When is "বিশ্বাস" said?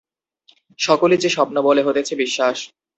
2.15-2.57